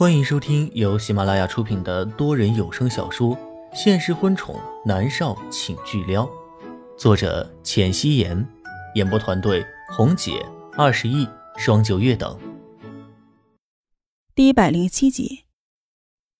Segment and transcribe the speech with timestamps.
[0.00, 3.36] 欢迎收听由喜马拉雅出品的多人有声小说
[3.74, 6.24] 《现实婚宠男少请巨撩》，
[6.96, 8.48] 作者：浅汐颜，
[8.94, 10.42] 演播团队：红姐、
[10.72, 11.28] 二十亿、
[11.58, 12.34] 双九月等。
[14.34, 15.44] 第一百零七集，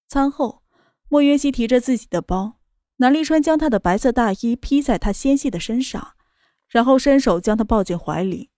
[0.09, 0.63] 餐后，
[1.11, 2.55] 莫云熙提着自己的包，
[2.97, 6.13] 南离川将他的白色大衣披在他纤细的身上，
[6.67, 8.49] 然后伸手将他抱进怀里，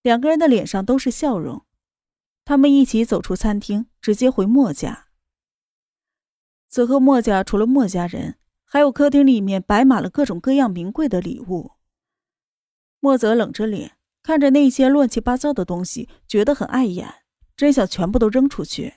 [0.00, 1.64] 两个人的脸上都是笑容。
[2.44, 5.08] 他们一起走出餐厅，直接回莫家。
[6.68, 11.72] 此刻莫家除了莫家人，还有客厅里面摆满了各种各样名贵的礼物。
[13.00, 17.22] 莫泽冷着脸看着那些乱七八糟的东西，觉得很碍眼，
[17.56, 18.94] 真想全部都扔出去。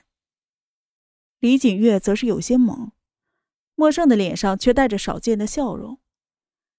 [1.38, 2.90] 李锦月则是有些懵，
[3.74, 6.00] 莫胜的脸上却带着少见的笑容。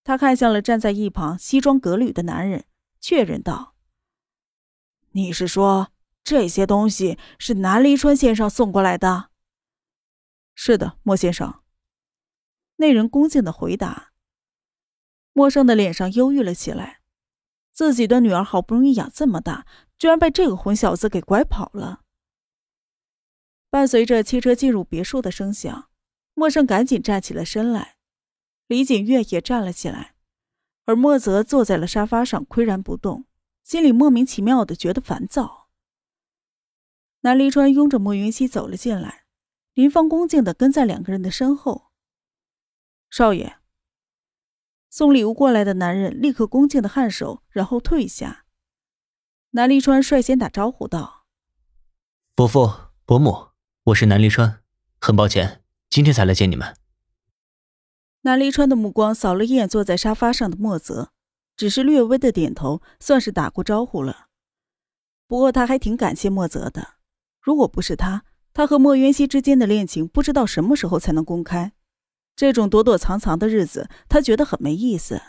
[0.03, 2.65] 他看向了站在一旁西装革履的男人，
[2.99, 3.75] 确认道
[5.11, 5.91] ：“你是说？”
[6.29, 9.31] 这些东西是南离川先生送过来的。
[10.53, 11.63] 是的，莫先生。
[12.75, 14.11] 那人恭敬的回答。
[15.33, 17.01] 莫生的脸上忧郁了起来，
[17.73, 19.65] 自己的女儿好不容易养这么大，
[19.97, 22.01] 居然被这个混小子给拐跑了。
[23.71, 25.89] 伴随着汽车进入别墅的声响，
[26.35, 27.95] 莫生赶紧站起了身来，
[28.67, 30.13] 李锦月也站了起来，
[30.85, 33.25] 而莫泽坐在了沙发上，岿然不动，
[33.63, 35.58] 心里莫名其妙的觉得烦躁。
[37.21, 39.25] 南离川拥着莫云熙走了进来，
[39.73, 41.91] 林芳恭敬的跟在两个人的身后。
[43.09, 43.57] 少爷，
[44.89, 48.45] 送礼物过来的男人立刻恭敬的颔首，然后退下。
[49.51, 51.25] 南离川率先打招呼道
[52.35, 52.71] ：“伯父、
[53.03, 53.49] 伯母，
[53.85, 54.61] 我是南离川，
[55.01, 56.77] 很抱歉今天才来见你们。”
[58.21, 61.11] 南离川的目光扫了一眼坐在沙发上的莫泽，
[61.57, 64.27] 只是略微的点头，算是打过招呼了。
[65.27, 66.98] 不过他还挺感谢莫泽的。
[67.41, 71.73] 如果不是他，他和莫渊熙之间的恋情不知道什么时候才能公开。
[72.35, 75.21] 这种躲躲藏藏的日子，他觉得很没意思。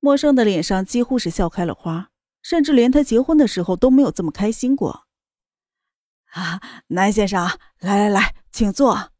[0.00, 2.10] 莫生的脸上几乎是笑开了花，
[2.42, 5.06] 甚至连他结婚的时候都没有这么开心过。
[6.32, 7.48] 啊，南先生，
[7.80, 9.12] 来来来，请坐。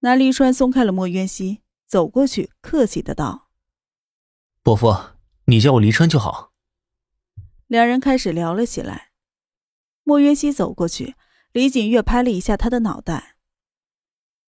[0.00, 3.48] 南离川松开了莫渊熙，走过去，客气的道
[4.62, 4.94] ：“伯父，
[5.46, 6.52] 你叫我离川就好。”
[7.66, 9.13] 两人开始聊了起来。
[10.04, 11.16] 莫渊熙走过去，
[11.50, 13.36] 李锦月拍了一下他的脑袋：“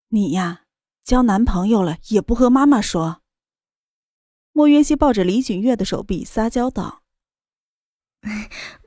[0.09, 0.63] 你呀，
[1.03, 3.21] 交男朋友了也不和妈妈说。”
[4.51, 7.03] 莫渊熙抱着李锦月的手臂撒娇道：“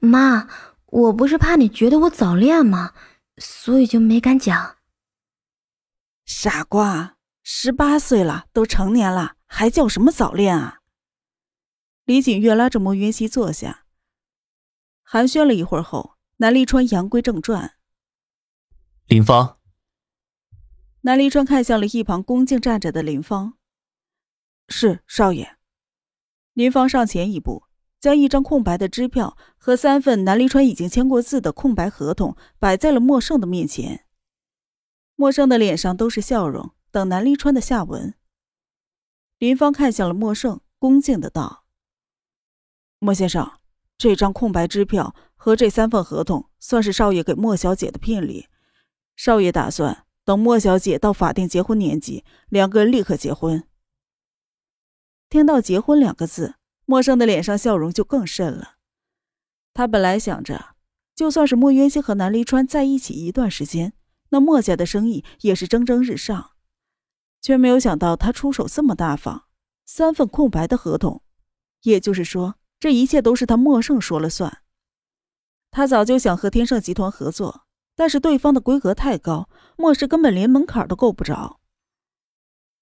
[0.03, 0.49] 妈，
[0.87, 2.93] 我不是怕你觉得我早恋吗？
[3.37, 4.79] 所以就没敢讲。”
[6.27, 10.81] 傻瓜，十八岁了，都成年了，还叫什么早恋啊？
[12.05, 13.85] 李锦月拉着莫云熙坐下，
[15.03, 16.18] 寒暄了一会儿后。
[16.41, 17.75] 南立川言归正传，
[19.07, 19.59] 林芳。
[21.01, 23.59] 南立川看向了一旁恭敬站着的林芳，
[24.69, 25.59] 是少爷。
[26.53, 27.65] 林芳上前一步，
[27.99, 34.07] 将一张空白的支票和三份南离川已经签过字的空白合同摆在了莫胜的面前。
[35.17, 38.15] 莫胜的脸上都是笑容，等南离川的下文。
[39.39, 41.65] 林芳看向了莫胜，恭敬的道
[43.01, 43.59] ：“莫先生，
[43.97, 48.49] 这张空白支票。”和这三份合同算是少爷给莫小姐的聘礼，
[49.17, 53.65] 少爷打算等莫小姐到法定结婚年纪，两个人立刻结婚。
[55.31, 58.75] 听到“结婚”两个字，莫生的脸上笑容就更甚了。
[59.73, 60.75] 他本来想着，
[61.15, 63.93] 就算是莫渊熙和南离川在一起一段时间，
[64.31, 66.53] 那莫家的生意也是蒸蒸日上，
[67.41, 69.45] 却没有想到他出手这么大方，
[69.87, 71.23] 三份空白的合同，
[71.83, 74.63] 也就是说，这一切都是他莫胜说了算。
[75.71, 81.61] 他早就想和天盛集团合作，但是对方的规格太高，莫氏根本连门槛都够不着。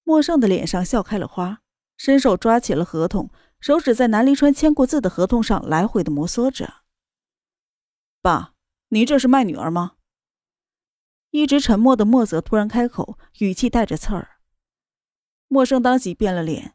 [0.05, 1.63] 莫胜的脸上笑开了花，
[1.97, 3.31] 伸手抓起了合同，
[3.61, 6.83] 手指在南离川签过字的合同上来回的摩挲着。
[8.23, 8.53] 爸，
[8.91, 9.95] 您这是卖女儿吗？
[11.31, 14.39] 一直沉默的莫泽突然开口，语气带着刺儿。
[15.49, 16.75] 莫胜当即变了脸，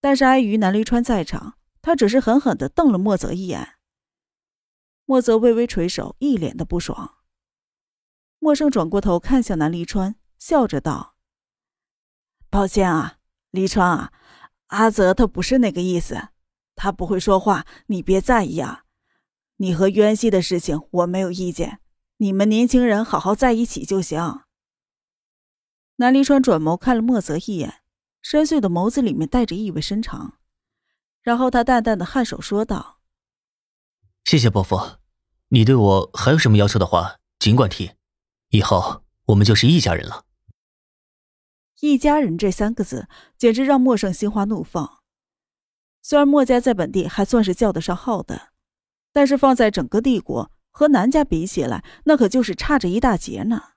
[0.00, 3.77] 但是碍于南离川在场，他只是狠狠的瞪了莫泽一眼。
[5.10, 7.14] 莫泽微微垂首，一脸的不爽。
[8.38, 11.16] 莫生转过头看向南离川，笑着道
[12.50, 13.16] ：“抱歉啊，
[13.50, 14.12] 离川啊，
[14.66, 16.28] 阿泽他不是那个意思，
[16.74, 18.84] 他不会说话，你别在意啊。
[19.56, 21.80] 你和渊熙的事情我没有意见，
[22.18, 24.42] 你们年轻人好好在一起就行。”
[25.96, 27.80] 南离川转眸看了莫泽一眼，
[28.20, 30.38] 深邃的眸子里面带着意味深长，
[31.22, 32.96] 然后他淡淡的颔首说道。
[34.24, 34.76] 谢谢伯父，
[35.50, 37.92] 你对我还有什么要求的话，尽管提，
[38.50, 40.24] 以后我们就是一家人了。
[41.80, 43.08] 一家人这三个字
[43.38, 44.98] 简直让莫胜心花怒放。
[46.02, 48.48] 虽然莫家在本地还算是叫得上号的，
[49.12, 53.70] 但是放在整个帝国和南家比起来，那可就是差着一大截呢。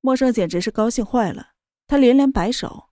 [0.00, 1.52] 莫胜简直是高兴坏了，
[1.86, 2.90] 他连连摆手：“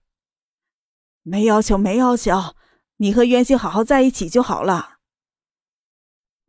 [1.23, 2.55] 没要求，没要求，
[2.97, 4.92] 你和袁熙好好在一起就好了。”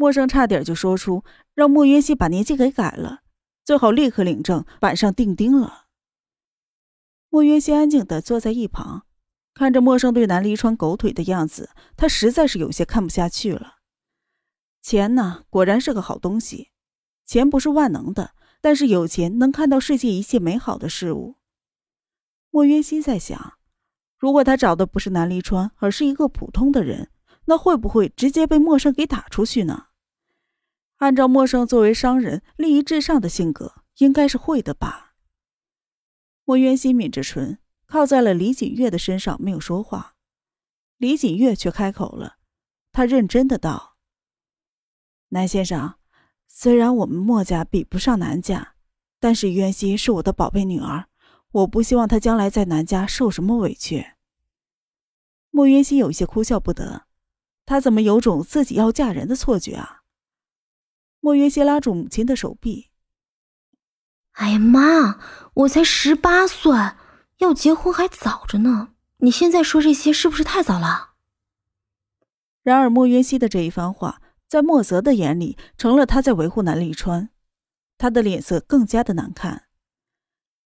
[0.04, 1.24] 莫生差点就说出
[1.54, 3.22] 让莫渊熙把年纪给改了，
[3.64, 5.86] 最好立刻领证，板上钉钉了。
[7.30, 9.06] 莫渊熙安静的坐在一旁，
[9.54, 13.76] 看着莫生对南离川狗腿的样子，他实在是有些看不下去了。
[14.82, 16.68] 钱呢，果然是个好东西。
[17.24, 21.36] 钱不是万能的，但是有钱能看到世界一切美好的事物。
[22.50, 23.54] 莫渊熙在想，
[24.18, 27.08] 如果他找的不是南离川，而是一个普通的人，
[27.46, 29.86] 那会不会直接被莫生给打出去呢？
[31.04, 35.12] 按照莫生作为商人利益至上的性格，应该是会的吧。
[36.46, 40.14] 莫渊熙抿着唇，靠在了李锦月的身上，没有说话。
[40.96, 42.36] 李锦月却开口了，
[42.90, 43.96] 他认真的道
[45.28, 45.96] ：“南先生，
[46.46, 48.76] 虽然我们莫家比不上南家，
[49.20, 51.04] 但是渊熙是我的宝贝女儿，
[51.50, 54.06] 我不希望她将来在南家受什么委屈。”
[55.52, 57.04] 莫渊熙有些哭笑不得，
[57.66, 60.03] 他怎么有种自己要嫁人的错觉啊？
[61.24, 62.90] 莫云熙拉住母亲的手臂。
[64.32, 65.18] 哎呀妈！
[65.54, 66.70] 我才十八岁，
[67.38, 68.90] 要结婚还早着呢。
[69.20, 71.14] 你现在说这些是不是太早了？
[72.62, 77.30] 然而莫云熙的这一番话，在莫泽的眼里成了他在维护南立川，
[77.96, 79.68] 他的脸色更加的难看。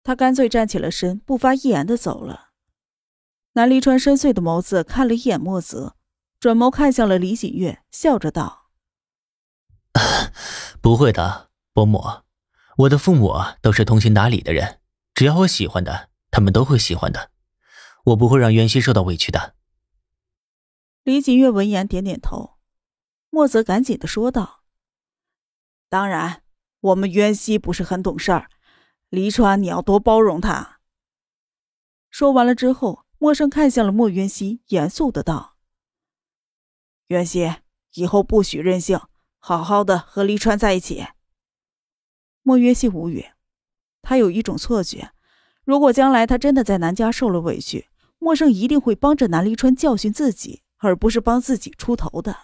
[0.02, 2.50] 他干脆站起了身，不发一言的走了。
[3.54, 5.96] 南离川深邃的眸子看了一眼莫泽，
[6.40, 8.67] 转眸看向了李锦月，笑着道
[10.82, 12.02] ：“不会的，伯母。”
[12.78, 14.80] 我的父母都是通情达理的人，
[15.16, 17.32] 只要我喜欢的，他们都会喜欢的。
[18.06, 19.56] 我不会让袁熙受到委屈的。
[21.04, 22.60] 李锦月闻言点点头，
[23.32, 24.64] 莫泽赶紧的说道
[25.90, 26.44] ：“当然，
[26.82, 28.50] 我们袁熙不是很懂事儿，
[29.10, 30.80] 黎川，你要多包容他。”
[32.12, 35.58] 说完了之后，默生看向了莫渊熙，严肃的道
[37.08, 37.56] ：“渊熙，
[37.94, 39.00] 以后不许任性，
[39.40, 41.08] 好好的和黎川在一起。”
[42.44, 43.26] 莫约西无语，
[44.02, 45.12] 他有一种错觉，
[45.66, 47.90] 如果将来他真的在南家受了委屈，
[48.20, 52.38] 莫胜一定会帮着南黎川教训自己，而不是帮自己出头的。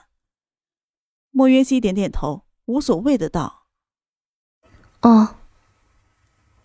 [1.31, 3.65] 莫约西点点头，无所谓的道
[5.01, 5.37] ：“哦。”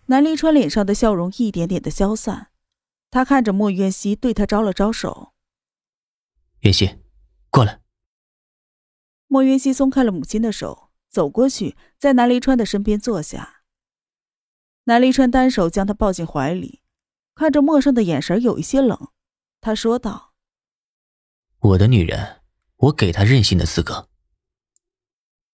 [0.06, 2.50] 南离川脸上的笑容一点点的消散，
[3.10, 5.32] 他看着莫约西，对他招了招手
[6.60, 6.98] ：“约西，
[7.50, 7.80] 过来。”
[9.28, 10.86] 莫云溪松开了母亲的手。
[11.10, 13.62] 走过去，在南离川的身边坐下。
[14.84, 16.82] 南离川单手将她抱进怀里，
[17.34, 19.08] 看着陌生的眼神有一些冷。
[19.62, 20.34] 他说道
[21.60, 22.42] ：“我的女人，
[22.76, 24.10] 我给她任性的资格。”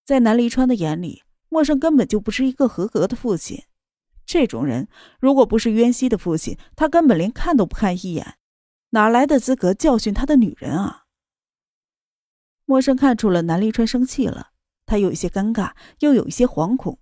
[0.05, 3.63] 在南离川的眼里，陌生根本就不是一个合格的父亲。
[4.27, 4.89] 这种人，
[5.21, 8.39] 如果不是渊熙的父亲，他根本连看都不看一眼，
[8.91, 11.04] 哪来的资格教训他的女人啊？
[12.65, 14.51] 陌生看出了南离川生气了。
[14.87, 16.99] 他有一些尴尬，又有一些惶恐，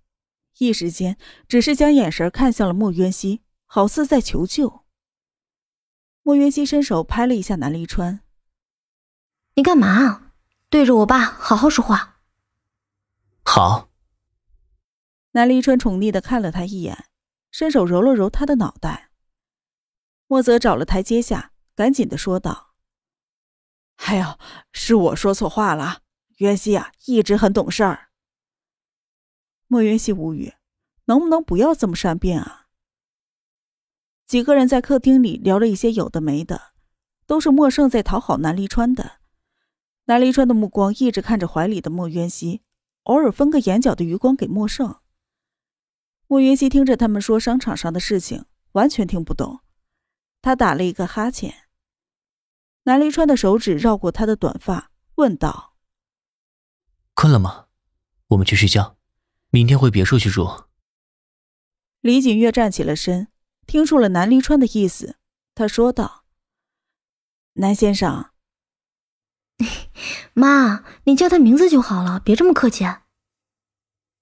[0.59, 1.17] 一时间
[1.49, 4.85] 只是将眼神看向了莫渊熙，好似在求救。
[6.23, 8.21] 莫渊熙伸手拍了一下南离川
[9.55, 10.33] ：“你干嘛？
[10.69, 12.21] 对着我爸好好说话。”
[13.43, 13.91] 好。
[15.33, 17.07] 南离川宠溺的看了他一眼，
[17.51, 19.11] 伸手揉了揉他的脑袋。
[20.29, 22.72] 莫泽找了台阶下，赶紧的说道
[24.07, 24.39] ：“哎呦，
[24.73, 26.01] 是我说错话了。”
[26.39, 28.09] 渊熙啊，一直很懂事儿。
[29.69, 30.55] 莫渊熙无语，
[31.05, 32.67] 能不能不要这么善变啊？
[34.27, 36.73] 几个人在客厅里聊了一些有的没的，
[37.27, 39.21] 都是莫胜在讨好南离川的。
[40.07, 42.63] 南离川的目光一直看着怀里的莫渊熙，
[43.05, 44.97] 偶尔分个眼角的余光给莫胜。
[46.27, 49.61] 莫渊熙听着他们说商场上的事情，完全听不懂。
[50.41, 51.55] 他打了一个哈欠。
[52.85, 55.77] 南离川的手指绕过他的短发，问道。
[57.15, 57.67] 困了吗？
[58.29, 58.97] 我们去睡觉，
[59.51, 60.65] 明天回别墅去住。
[62.01, 63.29] 李锦月站起了身，
[63.67, 65.17] 听出了南离川的意思，
[65.55, 66.25] 他说道
[67.55, 68.31] ：“南先生，
[70.35, 72.85] 妈，你叫他名字就好了，别这么客气。”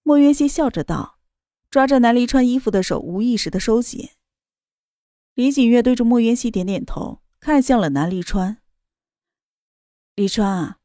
[0.03, 1.19] 莫云熙笑着道，
[1.71, 4.11] 抓着南离川衣服的手无意识的收紧。
[5.35, 8.59] 李景月对着莫云熙点点头，看向了南离川
[10.15, 10.77] ：“离川啊。”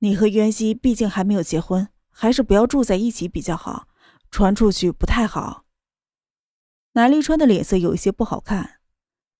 [0.00, 3.88] 你和渊熙毕竟还没有结婚，还是不要住在一起比较好。
[4.30, 5.64] 传出去不太好。
[6.92, 8.80] 南离川的脸色有一些不好看，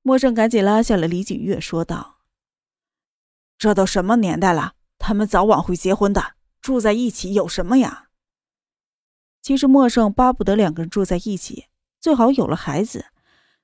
[0.01, 2.21] 莫胜赶紧拉下了李景月，说道
[3.59, 8.09] ：“这都什么年代了，他们早晚会结婚的，住在一起有什么呀？”
[9.43, 11.67] 其实莫胜巴不得两个人住在一起，
[12.01, 13.07] 最好有了孩子。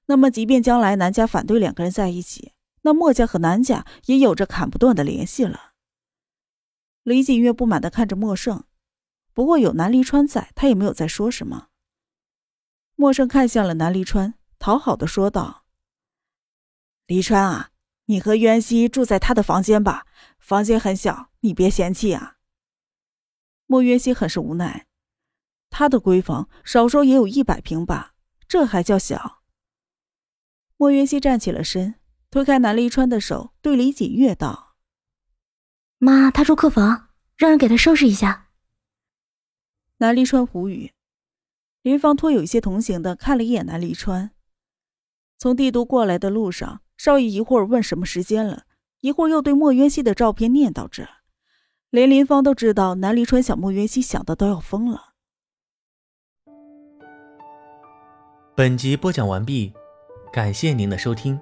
[0.06, 5.72] 那么，即便将来南家反对两个人在一起，那莫家和南家也有着砍不断的联系了。
[7.02, 8.64] 李景月不满的看着莫胜，
[9.32, 11.68] 不过有南离川在，他也没有再说什么。
[12.94, 15.64] 莫胜看向了南离川，讨好的说道
[17.06, 17.70] ：“离川啊，
[18.04, 20.06] 你和渊熙住在他的房间吧，
[20.38, 22.36] 房间很小，你别嫌弃啊。”
[23.66, 24.86] 莫渊熙很是无奈，
[25.70, 28.14] 他的闺房少说也有一百平吧，
[28.46, 29.42] 这还叫小？
[30.76, 31.94] 莫渊熙站起了身，
[32.32, 34.74] 推开南离川的手，对李锦月道
[36.00, 38.48] ：“妈，他住客房，让人给他收拾一下。”
[40.00, 40.94] 南离川无语。
[41.82, 44.30] 林芳托有一些同情的看了一眼南离川。
[45.36, 48.64] 从帝都过来的路上，少爷一会儿问什么时间了，
[49.00, 51.06] 一会儿又对莫渊熙的照片念叨着，
[51.90, 55.12] 连林芳都知道南离川想莫渊熙想的都要疯了。
[58.56, 59.74] 本集播讲完毕，
[60.32, 61.38] 感谢您的收听。